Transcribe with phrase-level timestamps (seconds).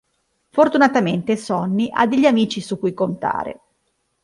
[0.49, 3.61] Fortunatamente Sonny ha degli amici su cui contare.